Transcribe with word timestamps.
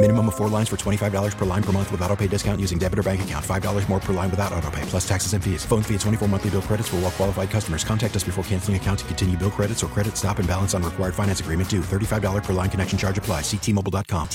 Minimum 0.00 0.28
of 0.28 0.36
four 0.36 0.48
lines 0.48 0.68
for 0.68 0.76
$25 0.76 1.36
per 1.36 1.44
line 1.44 1.62
per 1.62 1.72
month 1.72 1.90
with 1.90 2.00
auto 2.02 2.14
pay 2.14 2.28
discount 2.28 2.60
using 2.60 2.78
debit 2.78 3.00
or 3.00 3.02
bank 3.02 3.22
account. 3.22 3.44
$5 3.44 3.88
more 3.88 3.98
per 3.98 4.12
line 4.12 4.30
without 4.30 4.52
auto 4.52 4.70
pay, 4.70 4.82
plus 4.82 5.06
taxes 5.06 5.32
and 5.32 5.42
fees. 5.42 5.64
Phone 5.64 5.82
fee 5.82 5.94
at 5.96 6.00
24 6.02 6.28
monthly 6.28 6.50
bill 6.50 6.62
credits 6.62 6.88
for 6.88 6.96
all 6.96 7.02
well 7.02 7.10
qualified 7.10 7.50
customers. 7.50 7.82
Contact 7.82 8.14
us 8.14 8.22
before 8.22 8.44
canceling 8.44 8.76
account 8.76 9.00
to 9.00 9.04
continue 9.06 9.36
bill 9.36 9.50
credits 9.50 9.82
or 9.82 9.88
credit 9.88 10.16
stop 10.16 10.38
and 10.38 10.46
balance 10.46 10.72
on 10.72 10.84
required 10.84 11.16
finance 11.16 11.40
agreement 11.40 11.68
due. 11.68 11.80
$35 11.80 12.44
per 12.44 12.52
line 12.52 12.70
connection 12.70 12.96
charge 12.96 13.18
apply. 13.18 13.40
Ctmobile.com. 13.40 14.28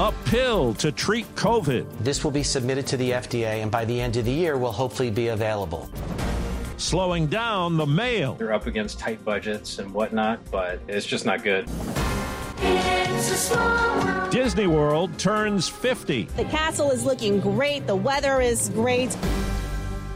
A 0.00 0.12
pill 0.26 0.74
to 0.74 0.92
treat 0.92 1.32
COVID. 1.34 1.86
This 2.00 2.24
will 2.24 2.30
be 2.30 2.42
submitted 2.42 2.86
to 2.88 2.98
the 2.98 3.12
FDA 3.12 3.62
and 3.62 3.70
by 3.70 3.86
the 3.86 3.98
end 3.98 4.18
of 4.18 4.26
the 4.26 4.32
year 4.32 4.58
will 4.58 4.72
hopefully 4.72 5.10
be 5.10 5.28
available. 5.28 5.88
Slowing 6.76 7.28
down 7.28 7.78
the 7.78 7.86
mail. 7.86 8.34
They're 8.34 8.52
up 8.52 8.66
against 8.66 8.98
tight 8.98 9.24
budgets 9.24 9.78
and 9.78 9.94
whatnot, 9.94 10.40
but 10.50 10.80
it's 10.88 11.06
just 11.06 11.24
not 11.24 11.42
good. 11.42 11.70
Disney 14.30 14.66
World 14.66 15.18
turns 15.18 15.68
50. 15.68 16.24
The 16.36 16.44
castle 16.44 16.90
is 16.90 17.04
looking 17.04 17.40
great. 17.40 17.86
The 17.86 17.96
weather 17.96 18.40
is 18.40 18.68
great. 18.70 19.16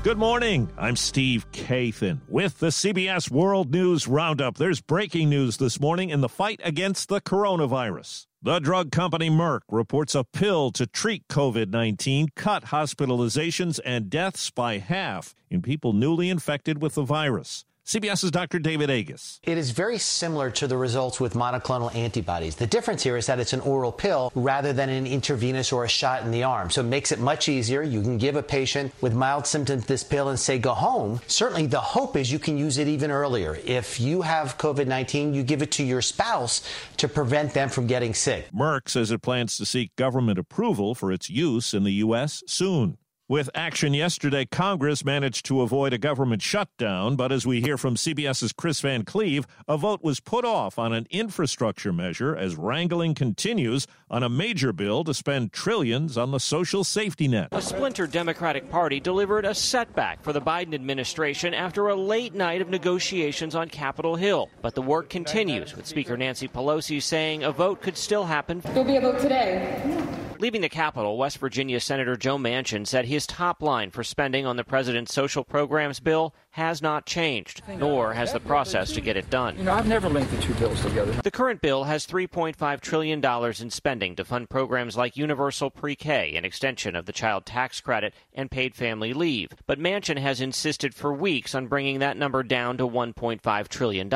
Good 0.02 0.18
morning. 0.18 0.68
I'm 0.76 0.94
Steve 0.94 1.50
Kathan 1.52 2.20
with 2.28 2.58
the 2.58 2.66
CBS 2.68 3.30
World 3.30 3.72
News 3.72 4.06
Roundup. 4.06 4.56
There's 4.56 4.80
breaking 4.80 5.30
news 5.30 5.56
this 5.56 5.80
morning 5.80 6.10
in 6.10 6.20
the 6.20 6.28
fight 6.28 6.60
against 6.62 7.08
the 7.08 7.20
coronavirus. 7.20 8.26
The 8.42 8.58
drug 8.58 8.92
company 8.92 9.30
Merck 9.30 9.60
reports 9.70 10.14
a 10.14 10.24
pill 10.24 10.70
to 10.72 10.86
treat 10.86 11.26
COVID 11.28 11.70
19 11.70 12.28
cut 12.36 12.66
hospitalizations 12.66 13.80
and 13.84 14.08
deaths 14.10 14.50
by 14.50 14.78
half 14.78 15.34
in 15.50 15.62
people 15.62 15.92
newly 15.92 16.30
infected 16.30 16.80
with 16.80 16.94
the 16.94 17.02
virus. 17.02 17.64
CBS's 17.88 18.30
Dr. 18.30 18.58
David 18.58 18.90
Agus. 18.90 19.40
It 19.44 19.56
is 19.56 19.70
very 19.70 19.96
similar 19.96 20.50
to 20.50 20.66
the 20.66 20.76
results 20.76 21.20
with 21.20 21.32
monoclonal 21.32 21.94
antibodies. 21.94 22.54
The 22.54 22.66
difference 22.66 23.02
here 23.02 23.16
is 23.16 23.24
that 23.28 23.40
it's 23.40 23.54
an 23.54 23.60
oral 23.60 23.92
pill 23.92 24.30
rather 24.34 24.74
than 24.74 24.90
an 24.90 25.06
intravenous 25.06 25.72
or 25.72 25.84
a 25.84 25.88
shot 25.88 26.22
in 26.22 26.30
the 26.30 26.42
arm. 26.42 26.68
So 26.68 26.82
it 26.82 26.84
makes 26.84 27.12
it 27.12 27.18
much 27.18 27.48
easier. 27.48 27.82
You 27.82 28.02
can 28.02 28.18
give 28.18 28.36
a 28.36 28.42
patient 28.42 28.92
with 29.00 29.14
mild 29.14 29.46
symptoms 29.46 29.86
this 29.86 30.04
pill 30.04 30.28
and 30.28 30.38
say 30.38 30.58
go 30.58 30.74
home. 30.74 31.22
Certainly 31.28 31.68
the 31.68 31.80
hope 31.80 32.14
is 32.14 32.30
you 32.30 32.38
can 32.38 32.58
use 32.58 32.76
it 32.76 32.88
even 32.88 33.10
earlier. 33.10 33.58
If 33.64 33.98
you 33.98 34.20
have 34.20 34.58
COVID 34.58 34.86
19, 34.86 35.32
you 35.32 35.42
give 35.42 35.62
it 35.62 35.70
to 35.72 35.82
your 35.82 36.02
spouse 36.02 36.60
to 36.98 37.08
prevent 37.08 37.54
them 37.54 37.70
from 37.70 37.86
getting 37.86 38.12
sick. 38.12 38.50
Merck 38.52 38.90
says 38.90 39.10
it 39.10 39.22
plans 39.22 39.56
to 39.56 39.64
seek 39.64 39.96
government 39.96 40.38
approval 40.38 40.94
for 40.94 41.10
its 41.10 41.30
use 41.30 41.72
in 41.72 41.84
the 41.84 41.92
U.S. 42.04 42.42
soon. 42.46 42.98
With 43.30 43.50
action 43.54 43.92
yesterday, 43.92 44.46
Congress 44.46 45.04
managed 45.04 45.44
to 45.44 45.60
avoid 45.60 45.92
a 45.92 45.98
government 45.98 46.40
shutdown, 46.40 47.14
but 47.14 47.30
as 47.30 47.46
we 47.46 47.60
hear 47.60 47.76
from 47.76 47.94
CBS's 47.94 48.54
Chris 48.54 48.80
Van 48.80 49.04
Cleave, 49.04 49.46
a 49.68 49.76
vote 49.76 50.02
was 50.02 50.18
put 50.18 50.46
off 50.46 50.78
on 50.78 50.94
an 50.94 51.06
infrastructure 51.10 51.92
measure 51.92 52.34
as 52.34 52.56
wrangling 52.56 53.14
continues 53.14 53.86
on 54.10 54.22
a 54.22 54.30
major 54.30 54.72
bill 54.72 55.04
to 55.04 55.12
spend 55.12 55.52
trillions 55.52 56.16
on 56.16 56.30
the 56.30 56.40
social 56.40 56.84
safety 56.84 57.28
net. 57.28 57.48
A 57.52 57.60
splinter 57.60 58.06
Democratic 58.06 58.70
Party 58.70 58.98
delivered 58.98 59.44
a 59.44 59.54
setback 59.54 60.22
for 60.22 60.32
the 60.32 60.40
Biden 60.40 60.72
administration 60.72 61.52
after 61.52 61.88
a 61.88 61.94
late 61.94 62.34
night 62.34 62.62
of 62.62 62.70
negotiations 62.70 63.54
on 63.54 63.68
Capitol 63.68 64.16
Hill. 64.16 64.48
But 64.62 64.74
the 64.74 64.80
work 64.80 65.10
continues, 65.10 65.76
with 65.76 65.84
Speaker 65.84 66.16
Nancy 66.16 66.48
Pelosi 66.48 67.02
saying 67.02 67.44
a 67.44 67.52
vote 67.52 67.82
could 67.82 67.98
still 67.98 68.24
happen. 68.24 68.60
There'll 68.60 68.84
be 68.84 68.96
a 68.96 69.02
vote 69.02 69.20
today. 69.20 70.07
Leaving 70.40 70.60
the 70.60 70.68
Capitol, 70.68 71.18
West 71.18 71.38
Virginia 71.38 71.80
Senator 71.80 72.14
Joe 72.14 72.38
Manchin 72.38 72.86
said 72.86 73.06
his 73.06 73.26
top 73.26 73.60
line 73.60 73.90
for 73.90 74.04
spending 74.04 74.46
on 74.46 74.54
the 74.54 74.62
president's 74.62 75.12
social 75.12 75.42
programs 75.42 75.98
bill 75.98 76.32
has 76.58 76.82
not 76.82 77.06
changed, 77.06 77.62
nor 77.78 78.12
has 78.12 78.32
the 78.32 78.40
process 78.40 78.90
to 78.92 79.00
get 79.00 79.16
it 79.16 79.30
done. 79.30 79.56
You 79.56 79.62
know, 79.62 79.72
I've 79.72 79.86
never 79.86 80.08
linked 80.08 80.32
the 80.32 80.42
two 80.42 80.54
bills 80.54 80.82
together. 80.82 81.12
The 81.22 81.30
current 81.30 81.60
bill 81.60 81.84
has 81.84 82.04
$3.5 82.04 82.80
trillion 82.80 83.24
in 83.60 83.70
spending 83.70 84.16
to 84.16 84.24
fund 84.24 84.50
programs 84.50 84.96
like 84.96 85.16
universal 85.16 85.70
pre 85.70 85.94
K, 85.94 86.34
an 86.34 86.44
extension 86.44 86.96
of 86.96 87.06
the 87.06 87.12
child 87.12 87.46
tax 87.46 87.80
credit, 87.80 88.12
and 88.34 88.50
paid 88.50 88.74
family 88.74 89.12
leave. 89.12 89.50
But 89.66 89.78
Manchin 89.78 90.18
has 90.18 90.40
insisted 90.40 90.96
for 90.96 91.12
weeks 91.12 91.54
on 91.54 91.68
bringing 91.68 92.00
that 92.00 92.16
number 92.16 92.42
down 92.42 92.76
to 92.78 92.88
$1.5 92.88 93.68
trillion. 93.68 94.10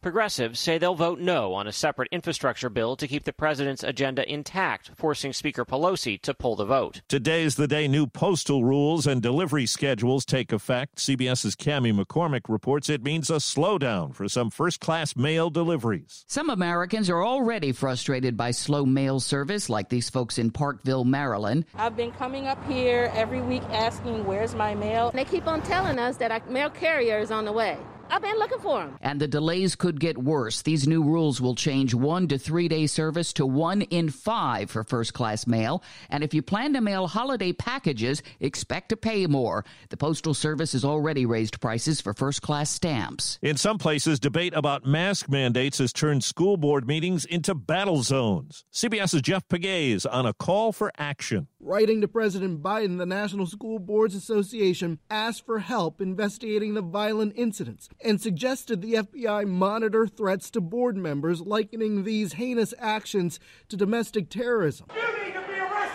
Progressives 0.00 0.58
say 0.58 0.78
they'll 0.78 0.94
vote 0.94 1.20
no 1.20 1.52
on 1.52 1.66
a 1.66 1.72
separate 1.72 2.08
infrastructure 2.10 2.70
bill 2.70 2.96
to 2.96 3.06
keep 3.06 3.24
the 3.24 3.32
president's 3.34 3.82
agenda 3.82 4.26
intact, 4.32 4.90
forcing 4.96 5.34
Speaker 5.34 5.66
Pelosi 5.66 6.18
to 6.22 6.32
pull 6.32 6.56
the 6.56 6.64
vote. 6.64 7.02
Today's 7.08 7.56
the 7.56 7.68
day 7.68 7.86
new 7.88 8.06
postal 8.06 8.64
rules 8.64 9.06
and 9.06 9.20
delivery 9.20 9.66
schedules 9.66 10.24
take 10.24 10.50
effect. 10.50 10.96
CBS's 10.96 11.54
Cami 11.74 11.92
McCormick 11.92 12.42
reports 12.48 12.88
it 12.88 13.02
means 13.02 13.30
a 13.30 13.38
slowdown 13.38 14.14
for 14.14 14.28
some 14.28 14.48
first 14.48 14.78
class 14.78 15.16
mail 15.16 15.50
deliveries. 15.50 16.24
Some 16.28 16.48
Americans 16.48 17.10
are 17.10 17.24
already 17.24 17.72
frustrated 17.72 18.36
by 18.36 18.52
slow 18.52 18.86
mail 18.86 19.18
service, 19.18 19.68
like 19.68 19.88
these 19.88 20.08
folks 20.08 20.38
in 20.38 20.52
Parkville, 20.52 21.02
Maryland. 21.02 21.64
I've 21.74 21.96
been 21.96 22.12
coming 22.12 22.46
up 22.46 22.64
here 22.70 23.10
every 23.12 23.40
week 23.40 23.64
asking, 23.70 24.24
Where's 24.24 24.54
my 24.54 24.76
mail? 24.76 25.10
They 25.12 25.24
keep 25.24 25.48
on 25.48 25.62
telling 25.62 25.98
us 25.98 26.16
that 26.18 26.30
our 26.30 26.48
mail 26.48 26.70
carrier 26.70 27.18
is 27.18 27.32
on 27.32 27.44
the 27.44 27.50
way. 27.50 27.76
I've 28.10 28.22
been 28.22 28.36
looking 28.38 28.58
for 28.58 28.80
them. 28.80 28.98
And 29.00 29.20
the 29.20 29.28
delays 29.28 29.74
could 29.74 30.00
get 30.00 30.18
worse. 30.18 30.62
These 30.62 30.86
new 30.86 31.02
rules 31.02 31.40
will 31.40 31.54
change 31.54 31.94
one 31.94 32.28
to 32.28 32.38
three 32.38 32.68
day 32.68 32.86
service 32.86 33.32
to 33.34 33.46
one 33.46 33.82
in 33.82 34.10
five 34.10 34.70
for 34.70 34.84
first 34.84 35.14
class 35.14 35.46
mail. 35.46 35.82
And 36.10 36.22
if 36.22 36.34
you 36.34 36.42
plan 36.42 36.72
to 36.74 36.80
mail 36.80 37.06
holiday 37.06 37.52
packages, 37.52 38.22
expect 38.40 38.90
to 38.90 38.96
pay 38.96 39.26
more. 39.26 39.64
The 39.88 39.96
Postal 39.96 40.34
Service 40.34 40.72
has 40.72 40.84
already 40.84 41.26
raised 41.26 41.60
prices 41.60 42.00
for 42.00 42.14
first 42.14 42.42
class 42.42 42.70
stamps. 42.70 43.38
In 43.42 43.56
some 43.56 43.78
places, 43.78 44.20
debate 44.20 44.54
about 44.54 44.86
mask 44.86 45.28
mandates 45.28 45.78
has 45.78 45.92
turned 45.92 46.24
school 46.24 46.56
board 46.56 46.86
meetings 46.86 47.24
into 47.24 47.54
battle 47.54 48.02
zones. 48.02 48.64
CBS's 48.72 49.22
Jeff 49.22 49.48
Pegues 49.48 50.06
on 50.06 50.26
a 50.26 50.32
call 50.32 50.72
for 50.72 50.92
action. 50.98 51.48
Writing 51.60 52.02
to 52.02 52.08
President 52.08 52.62
Biden, 52.62 52.98
the 52.98 53.06
National 53.06 53.46
School 53.46 53.78
Boards 53.78 54.14
Association 54.14 54.98
asked 55.08 55.46
for 55.46 55.60
help 55.60 56.00
investigating 56.00 56.74
the 56.74 56.82
violent 56.82 57.32
incidents 57.36 57.88
and 58.02 58.20
suggested 58.20 58.80
the 58.80 58.94
FBI 58.94 59.46
monitor 59.46 60.06
threats 60.06 60.50
to 60.50 60.60
board 60.60 60.96
members, 60.96 61.40
likening 61.40 62.04
these 62.04 62.34
heinous 62.34 62.74
actions 62.78 63.38
to 63.68 63.76
domestic 63.76 64.28
terrorism. 64.28 64.86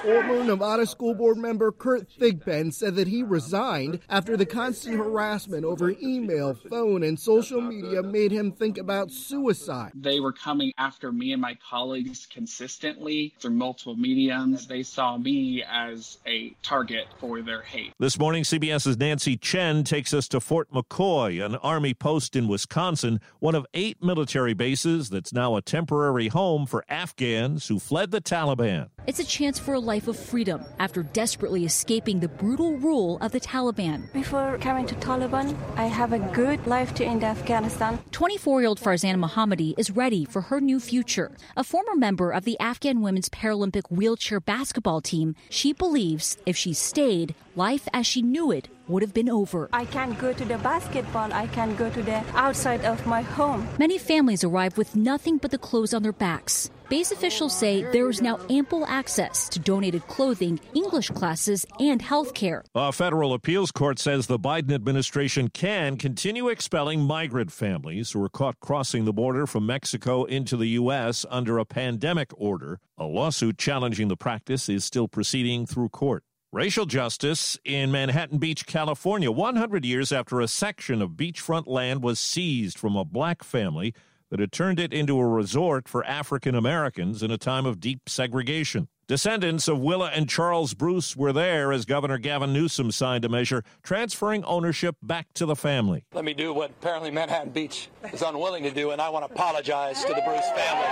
Former 0.01 0.45
Nevada 0.45 0.85
School 0.85 1.13
Board 1.13 1.37
member 1.37 1.73
Kurt 1.73 2.07
Thigpen 2.09 2.73
said 2.73 2.95
that 2.95 3.09
he 3.09 3.21
resigned 3.21 3.99
after 4.09 4.37
the 4.37 4.45
constant 4.45 4.95
harassment 4.95 5.65
over 5.65 5.93
email, 6.01 6.53
phone, 6.53 7.03
and 7.03 7.19
social 7.19 7.59
media 7.59 8.01
made 8.01 8.31
him 8.31 8.53
think 8.53 8.77
about 8.77 9.11
suicide. 9.11 9.91
They 9.93 10.21
were 10.21 10.31
coming 10.31 10.71
after 10.77 11.11
me 11.11 11.33
and 11.33 11.41
my 11.41 11.57
colleagues 11.69 12.25
consistently 12.25 13.33
through 13.41 13.51
multiple 13.51 13.97
mediums. 13.97 14.67
They 14.67 14.83
saw 14.83 15.17
me 15.17 15.65
as 15.69 16.19
a 16.25 16.55
target 16.63 17.07
for 17.17 17.41
their 17.41 17.61
hate. 17.61 17.91
This 17.99 18.17
morning, 18.17 18.43
CBS's 18.43 18.97
Nancy 18.97 19.35
Chen 19.35 19.83
takes 19.83 20.13
us 20.13 20.29
to 20.29 20.39
Fort 20.39 20.71
McCoy, 20.71 21.45
an 21.45 21.55
Army 21.57 21.93
post 21.93 22.37
in 22.37 22.47
Wisconsin, 22.47 23.19
one 23.39 23.53
of 23.53 23.65
eight 23.73 24.01
military 24.01 24.53
bases 24.53 25.09
that's 25.09 25.33
now 25.33 25.57
a 25.57 25.61
temporary 25.61 26.29
home 26.29 26.65
for 26.65 26.85
Afghans 26.87 27.67
who 27.67 27.79
fled 27.79 28.11
the 28.11 28.21
Taliban. 28.21 28.87
It's 29.05 29.19
a 29.19 29.25
chance 29.25 29.59
for 29.59 29.73
a 29.73 29.88
life 29.89 30.07
of 30.07 30.15
freedom 30.15 30.63
after 30.77 31.01
desperately 31.01 31.65
escaping 31.65 32.19
the 32.19 32.27
brutal 32.27 32.77
rule 32.77 33.17
of 33.21 33.31
the 33.31 33.39
Taliban. 33.39 34.13
Before 34.13 34.59
coming 34.59 34.85
to 34.85 34.93
Taliban, 34.95 35.55
I 35.77 35.85
have 35.85 36.13
a 36.13 36.19
good 36.19 36.67
life 36.67 36.93
to 36.97 37.03
end 37.03 37.23
Afghanistan. 37.23 37.97
24-year-old 38.11 38.79
Farzana 38.79 39.19
Mohammadi 39.25 39.73
is 39.79 39.89
ready 39.89 40.25
for 40.25 40.41
her 40.41 40.61
new 40.61 40.79
future. 40.79 41.31
A 41.57 41.63
former 41.63 41.95
member 41.95 42.29
of 42.29 42.45
the 42.45 42.59
Afghan 42.59 43.01
women's 43.01 43.29
Paralympic 43.29 43.89
wheelchair 43.89 44.39
basketball 44.39 45.01
team, 45.01 45.35
she 45.49 45.73
believes 45.73 46.37
if 46.45 46.55
she 46.55 46.71
stayed, 46.71 47.33
life 47.55 47.87
as 47.91 48.05
she 48.05 48.21
knew 48.21 48.51
it 48.51 48.69
would 48.89 49.01
have 49.01 49.13
been 49.13 49.29
over. 49.29 49.69
I 49.71 49.85
can't 49.85 50.17
go 50.19 50.33
to 50.33 50.45
the 50.45 50.57
basketball. 50.57 51.31
I 51.31 51.47
can't 51.47 51.77
go 51.77 51.89
to 51.89 52.01
the 52.01 52.23
outside 52.35 52.83
of 52.83 53.05
my 53.05 53.21
home. 53.21 53.67
Many 53.77 53.97
families 53.97 54.43
arrive 54.43 54.77
with 54.77 54.95
nothing 54.95 55.37
but 55.37 55.51
the 55.51 55.57
clothes 55.57 55.93
on 55.93 56.03
their 56.03 56.11
backs. 56.11 56.69
Base 56.89 57.11
officials 57.11 57.55
say 57.55 57.83
there 57.83 58.09
is 58.09 58.19
now 58.19 58.39
ample 58.49 58.83
access 58.87 59.47
to 59.49 59.59
donated 59.59 60.07
clothing, 60.07 60.59
English 60.73 61.09
classes, 61.11 61.63
and 61.79 62.01
health 62.01 62.33
care. 62.33 62.63
A 62.73 62.91
federal 62.91 63.35
appeals 63.35 63.71
court 63.71 63.99
says 63.99 64.25
the 64.25 64.39
Biden 64.39 64.73
administration 64.73 65.49
can 65.49 65.97
continue 65.97 66.49
expelling 66.49 67.01
migrant 67.01 67.51
families 67.51 68.11
who 68.11 68.19
were 68.19 68.29
caught 68.29 68.59
crossing 68.59 69.05
the 69.05 69.13
border 69.13 69.45
from 69.45 69.67
Mexico 69.67 70.23
into 70.23 70.57
the 70.57 70.69
U.S. 70.69 71.27
under 71.29 71.59
a 71.59 71.65
pandemic 71.65 72.31
order. 72.35 72.79
A 72.97 73.05
lawsuit 73.05 73.59
challenging 73.59 74.07
the 74.07 74.17
practice 74.17 74.67
is 74.67 74.83
still 74.83 75.07
proceeding 75.07 75.67
through 75.67 75.89
court. 75.89 76.23
Racial 76.51 76.87
justice 76.87 77.59
in 77.63 77.91
Manhattan 77.91 78.39
Beach, 78.39 78.65
California, 78.65 79.31
100 79.31 79.85
years 79.85 80.11
after 80.11 80.41
a 80.41 80.47
section 80.47 80.99
of 80.99 81.11
beachfront 81.11 81.67
land 81.67 82.01
was 82.01 82.19
seized 82.19 82.79
from 82.79 82.95
a 82.95 83.05
black 83.05 83.43
family 83.43 83.93
that 84.31 84.39
had 84.39 84.51
turned 84.51 84.79
it 84.79 84.91
into 84.91 85.19
a 85.19 85.27
resort 85.27 85.87
for 85.87 86.03
African 86.05 86.55
Americans 86.55 87.21
in 87.21 87.29
a 87.29 87.37
time 87.37 87.67
of 87.67 87.79
deep 87.79 88.09
segregation. 88.09 88.87
Descendants 89.07 89.67
of 89.67 89.79
Willa 89.79 90.09
and 90.09 90.27
Charles 90.27 90.73
Bruce 90.73 91.15
were 91.15 91.31
there 91.31 91.71
as 91.71 91.85
Governor 91.85 92.17
Gavin 92.17 92.51
Newsom 92.51 92.91
signed 92.91 93.25
a 93.25 93.29
measure 93.29 93.63
transferring 93.83 94.43
ownership 94.45 94.95
back 95.03 95.31
to 95.35 95.45
the 95.45 95.55
family. 95.55 96.03
Let 96.15 96.25
me 96.25 96.33
do 96.33 96.51
what 96.51 96.71
apparently 96.71 97.11
Manhattan 97.11 97.51
Beach 97.51 97.89
is 98.11 98.23
unwilling 98.23 98.63
to 98.63 98.71
do, 98.71 98.89
and 98.89 98.99
I 98.99 99.09
want 99.09 99.27
to 99.27 99.31
apologize 99.31 100.03
to 100.03 100.15
the 100.15 100.23
Bruce 100.25 100.49
family 100.49 100.87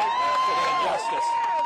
for 0.45 0.53
the 0.53 0.81
injustice 0.81 1.56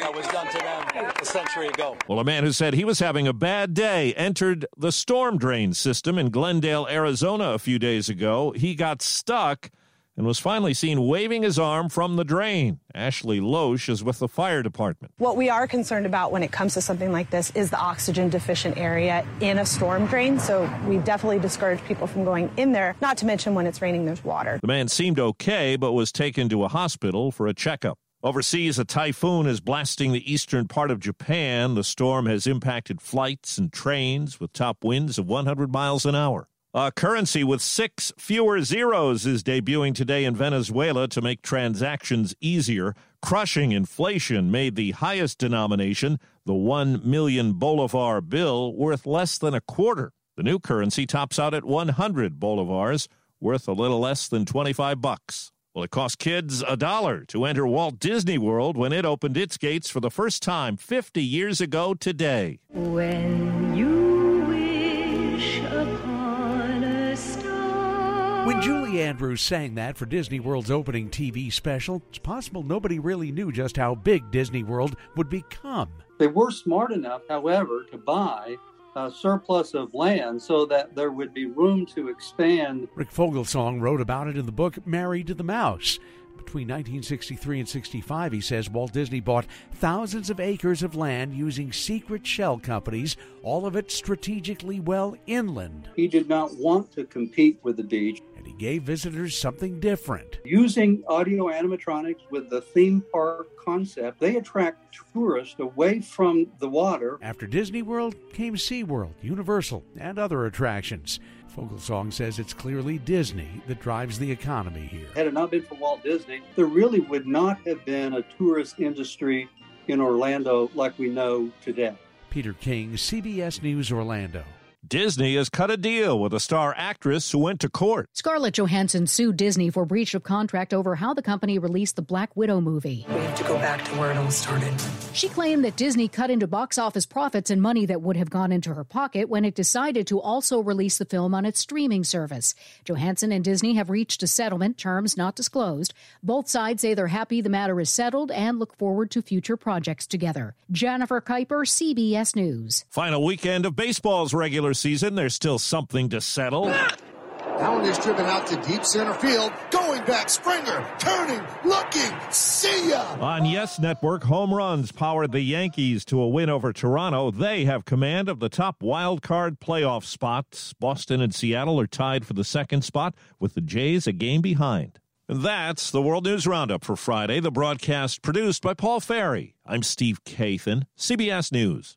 that 0.00 0.14
was 0.14 0.26
done 0.28 0.46
to 0.48 0.58
them 0.58 1.12
a 1.20 1.24
century 1.24 1.68
ago. 1.68 1.96
Well, 2.08 2.18
a 2.18 2.24
man 2.24 2.44
who 2.44 2.52
said 2.52 2.74
he 2.74 2.84
was 2.84 2.98
having 2.98 3.26
a 3.26 3.32
bad 3.32 3.74
day 3.74 4.14
entered 4.14 4.66
the 4.76 4.92
storm 4.92 5.38
drain 5.38 5.72
system 5.72 6.18
in 6.18 6.30
Glendale, 6.30 6.86
Arizona 6.90 7.50
a 7.50 7.58
few 7.58 7.78
days 7.78 8.08
ago. 8.08 8.52
He 8.52 8.74
got 8.74 9.02
stuck 9.02 9.70
and 10.16 10.26
was 10.26 10.38
finally 10.38 10.74
seen 10.74 11.06
waving 11.06 11.42
his 11.42 11.58
arm 11.58 11.88
from 11.88 12.16
the 12.16 12.24
drain. 12.24 12.80
Ashley 12.94 13.40
Loesch 13.40 13.88
is 13.88 14.04
with 14.04 14.18
the 14.18 14.28
fire 14.28 14.62
department. 14.62 15.14
What 15.16 15.36
we 15.36 15.48
are 15.48 15.66
concerned 15.66 16.04
about 16.04 16.32
when 16.32 16.42
it 16.42 16.52
comes 16.52 16.74
to 16.74 16.82
something 16.82 17.12
like 17.12 17.30
this 17.30 17.50
is 17.54 17.70
the 17.70 17.78
oxygen 17.78 18.28
deficient 18.28 18.76
area 18.76 19.26
in 19.40 19.58
a 19.58 19.64
storm 19.64 20.06
drain. 20.06 20.38
So 20.38 20.70
we 20.86 20.98
definitely 20.98 21.38
discourage 21.38 21.82
people 21.84 22.06
from 22.06 22.24
going 22.24 22.50
in 22.58 22.72
there, 22.72 22.94
not 23.00 23.16
to 23.18 23.26
mention 23.26 23.54
when 23.54 23.66
it's 23.66 23.80
raining, 23.80 24.04
there's 24.04 24.22
water. 24.22 24.58
The 24.60 24.68
man 24.68 24.88
seemed 24.88 25.18
okay, 25.18 25.76
but 25.76 25.92
was 25.92 26.12
taken 26.12 26.50
to 26.50 26.64
a 26.64 26.68
hospital 26.68 27.30
for 27.32 27.46
a 27.46 27.54
checkup. 27.54 27.98
Overseas, 28.24 28.78
a 28.78 28.84
typhoon 28.84 29.48
is 29.48 29.58
blasting 29.58 30.12
the 30.12 30.32
eastern 30.32 30.68
part 30.68 30.92
of 30.92 31.00
Japan. 31.00 31.74
The 31.74 31.82
storm 31.82 32.26
has 32.26 32.46
impacted 32.46 33.00
flights 33.00 33.58
and 33.58 33.72
trains 33.72 34.38
with 34.38 34.52
top 34.52 34.84
winds 34.84 35.18
of 35.18 35.26
100 35.26 35.72
miles 35.72 36.06
an 36.06 36.14
hour. 36.14 36.46
A 36.72 36.92
currency 36.92 37.42
with 37.42 37.60
six 37.60 38.12
fewer 38.16 38.62
zeros 38.62 39.26
is 39.26 39.42
debuting 39.42 39.92
today 39.92 40.24
in 40.24 40.36
Venezuela 40.36 41.08
to 41.08 41.20
make 41.20 41.42
transactions 41.42 42.32
easier. 42.40 42.94
Crushing 43.22 43.72
inflation 43.72 44.52
made 44.52 44.76
the 44.76 44.92
highest 44.92 45.38
denomination, 45.38 46.20
the 46.46 46.54
1 46.54 47.00
million 47.04 47.54
bolivar 47.54 48.20
bill, 48.20 48.72
worth 48.72 49.04
less 49.04 49.36
than 49.36 49.52
a 49.52 49.60
quarter. 49.60 50.12
The 50.36 50.44
new 50.44 50.60
currency 50.60 51.06
tops 51.06 51.40
out 51.40 51.54
at 51.54 51.64
100 51.64 52.38
bolivars, 52.38 53.08
worth 53.40 53.66
a 53.66 53.72
little 53.72 53.98
less 53.98 54.28
than 54.28 54.46
25 54.46 55.00
bucks. 55.00 55.51
Well, 55.74 55.84
it 55.84 55.90
cost 55.90 56.18
kids 56.18 56.62
a 56.68 56.76
dollar 56.76 57.24
to 57.28 57.46
enter 57.46 57.66
Walt 57.66 57.98
Disney 57.98 58.36
World 58.36 58.76
when 58.76 58.92
it 58.92 59.06
opened 59.06 59.38
its 59.38 59.56
gates 59.56 59.88
for 59.88 60.00
the 60.00 60.10
first 60.10 60.42
time 60.42 60.76
50 60.76 61.24
years 61.24 61.62
ago 61.62 61.94
today. 61.94 62.60
When 62.68 63.74
you 63.74 64.44
wish 64.46 65.60
upon 65.60 66.84
a 66.84 67.16
star. 67.16 68.46
When 68.46 68.60
Julie 68.60 69.00
Andrews 69.00 69.40
sang 69.40 69.74
that 69.76 69.96
for 69.96 70.04
Disney 70.04 70.40
World's 70.40 70.70
opening 70.70 71.08
TV 71.08 71.50
special, 71.50 72.02
it's 72.10 72.18
possible 72.18 72.62
nobody 72.62 72.98
really 72.98 73.32
knew 73.32 73.50
just 73.50 73.78
how 73.78 73.94
big 73.94 74.30
Disney 74.30 74.62
World 74.62 74.94
would 75.16 75.30
become. 75.30 75.88
They 76.18 76.26
were 76.26 76.50
smart 76.50 76.92
enough, 76.92 77.22
however, 77.30 77.86
to 77.92 77.96
buy 77.96 78.56
a 78.94 79.10
surplus 79.10 79.74
of 79.74 79.92
land 79.94 80.40
so 80.40 80.66
that 80.66 80.94
there 80.94 81.10
would 81.10 81.32
be 81.32 81.46
room 81.46 81.86
to 81.86 82.08
expand. 82.08 82.88
Rick 82.94 83.10
Foglesong 83.10 83.80
wrote 83.80 84.00
about 84.00 84.28
it 84.28 84.36
in 84.36 84.46
the 84.46 84.52
book 84.52 84.86
Married 84.86 85.26
to 85.28 85.34
the 85.34 85.44
Mouse. 85.44 85.98
Between 86.44 86.66
1963 86.66 87.60
and 87.60 87.68
65, 87.68 88.32
he 88.32 88.40
says 88.40 88.68
Walt 88.68 88.92
Disney 88.92 89.20
bought 89.20 89.46
thousands 89.74 90.28
of 90.28 90.40
acres 90.40 90.82
of 90.82 90.96
land 90.96 91.34
using 91.34 91.72
secret 91.72 92.26
shell 92.26 92.58
companies, 92.58 93.16
all 93.42 93.64
of 93.64 93.76
it 93.76 93.90
strategically 93.90 94.80
well 94.80 95.16
inland. 95.26 95.88
He 95.94 96.08
did 96.08 96.28
not 96.28 96.54
want 96.56 96.92
to 96.92 97.04
compete 97.04 97.60
with 97.62 97.76
the 97.76 97.84
beach. 97.84 98.20
And 98.36 98.46
he 98.46 98.52
gave 98.54 98.82
visitors 98.82 99.38
something 99.38 99.78
different. 99.78 100.40
Using 100.44 101.04
audio 101.08 101.44
animatronics 101.46 102.28
with 102.30 102.50
the 102.50 102.60
theme 102.60 103.04
park 103.12 103.46
concept, 103.64 104.18
they 104.18 104.36
attract 104.36 104.98
tourists 105.14 105.60
away 105.60 106.00
from 106.00 106.48
the 106.58 106.68
water. 106.68 107.18
After 107.22 107.46
Disney 107.46 107.82
World 107.82 108.16
came 108.32 108.56
SeaWorld, 108.56 109.14
Universal, 109.22 109.84
and 109.96 110.18
other 110.18 110.44
attractions. 110.44 111.20
Foglesong 111.54 112.12
says 112.12 112.38
it's 112.38 112.54
clearly 112.54 112.98
Disney 112.98 113.62
that 113.66 113.80
drives 113.80 114.18
the 114.18 114.30
economy 114.30 114.86
here. 114.86 115.08
Had 115.14 115.26
it 115.26 115.34
not 115.34 115.50
been 115.50 115.62
for 115.62 115.74
Walt 115.74 116.02
Disney, 116.02 116.42
there 116.56 116.66
really 116.66 117.00
would 117.00 117.26
not 117.26 117.58
have 117.66 117.84
been 117.84 118.14
a 118.14 118.22
tourist 118.22 118.80
industry 118.80 119.48
in 119.88 120.00
Orlando 120.00 120.70
like 120.74 120.98
we 120.98 121.08
know 121.08 121.50
today. 121.60 121.94
Peter 122.30 122.54
King, 122.54 122.92
CBS 122.92 123.62
News 123.62 123.92
Orlando. 123.92 124.44
Disney 124.92 125.36
has 125.36 125.48
cut 125.48 125.70
a 125.70 125.78
deal 125.78 126.20
with 126.20 126.34
a 126.34 126.38
star 126.38 126.74
actress 126.76 127.30
who 127.30 127.38
went 127.38 127.60
to 127.60 127.70
court. 127.70 128.10
Scarlett 128.12 128.52
Johansson 128.52 129.06
sued 129.06 129.38
Disney 129.38 129.70
for 129.70 129.86
breach 129.86 130.12
of 130.12 130.22
contract 130.22 130.74
over 130.74 130.96
how 130.96 131.14
the 131.14 131.22
company 131.22 131.58
released 131.58 131.96
the 131.96 132.02
Black 132.02 132.36
Widow 132.36 132.60
movie. 132.60 133.06
We 133.08 133.14
have 133.14 133.34
to 133.36 133.44
go 133.44 133.56
back 133.56 133.82
to 133.86 133.90
where 133.92 134.10
it 134.10 134.18
all 134.18 134.30
started. 134.30 134.74
She 135.14 135.30
claimed 135.30 135.64
that 135.64 135.76
Disney 135.76 136.08
cut 136.08 136.30
into 136.30 136.46
box 136.46 136.76
office 136.76 137.06
profits 137.06 137.48
and 137.48 137.62
money 137.62 137.86
that 137.86 138.02
would 138.02 138.18
have 138.18 138.28
gone 138.28 138.52
into 138.52 138.74
her 138.74 138.84
pocket 138.84 139.30
when 139.30 139.46
it 139.46 139.54
decided 139.54 140.06
to 140.08 140.20
also 140.20 140.60
release 140.60 140.98
the 140.98 141.06
film 141.06 141.34
on 141.34 141.46
its 141.46 141.60
streaming 141.60 142.04
service. 142.04 142.54
Johansson 142.84 143.32
and 143.32 143.42
Disney 143.42 143.72
have 143.76 143.88
reached 143.88 144.22
a 144.22 144.26
settlement, 144.26 144.76
terms 144.76 145.16
not 145.16 145.34
disclosed. 145.34 145.94
Both 146.22 146.50
sides 146.50 146.82
say 146.82 146.92
they're 146.92 147.06
happy 147.06 147.40
the 147.40 147.48
matter 147.48 147.80
is 147.80 147.88
settled 147.88 148.30
and 148.30 148.58
look 148.58 148.76
forward 148.76 149.10
to 149.12 149.22
future 149.22 149.56
projects 149.56 150.06
together. 150.06 150.54
Jennifer 150.70 151.22
Kuiper, 151.22 151.64
CBS 151.66 152.36
News. 152.36 152.84
Final 152.90 153.24
weekend 153.24 153.64
of 153.64 153.74
baseball's 153.74 154.34
regular 154.34 154.74
season. 154.82 155.14
There's 155.14 155.34
still 155.34 155.58
something 155.58 156.08
to 156.10 156.20
settle. 156.20 156.66
That 156.66 157.70
one 157.70 157.84
is 157.84 157.98
driven 157.98 158.26
out 158.26 158.46
to 158.48 158.56
deep 158.62 158.84
center 158.84 159.14
field. 159.14 159.52
Going 159.70 160.04
back, 160.04 160.28
Springer, 160.28 160.84
turning, 160.98 161.40
looking, 161.64 162.10
see 162.30 162.90
ya! 162.90 163.16
On 163.20 163.44
Yes 163.44 163.78
Network, 163.78 164.24
home 164.24 164.52
runs 164.52 164.90
powered 164.90 165.30
the 165.30 165.40
Yankees 165.40 166.04
to 166.06 166.20
a 166.20 166.28
win 166.28 166.50
over 166.50 166.72
Toronto. 166.72 167.30
They 167.30 167.64
have 167.64 167.84
command 167.84 168.28
of 168.28 168.40
the 168.40 168.48
top 168.48 168.82
wild 168.82 169.22
card 169.22 169.60
playoff 169.60 170.02
spots. 170.02 170.72
Boston 170.72 171.20
and 171.20 171.32
Seattle 171.32 171.78
are 171.78 171.86
tied 171.86 172.26
for 172.26 172.32
the 172.32 172.42
second 172.42 172.82
spot, 172.82 173.14
with 173.38 173.54
the 173.54 173.60
Jays 173.60 174.08
a 174.08 174.12
game 174.12 174.40
behind. 174.40 174.98
And 175.28 175.42
that's 175.42 175.92
the 175.92 176.02
World 176.02 176.24
News 176.24 176.48
Roundup 176.48 176.84
for 176.84 176.96
Friday, 176.96 177.38
the 177.38 177.52
broadcast 177.52 178.22
produced 178.22 178.62
by 178.62 178.74
Paul 178.74 178.98
Ferry. 178.98 179.54
I'm 179.64 179.84
Steve 179.84 180.24
Kathan, 180.24 180.86
CBS 180.98 181.52
News. 181.52 181.96